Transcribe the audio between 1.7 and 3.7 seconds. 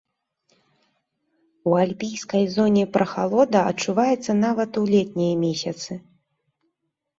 У альпійскай зоне прахалода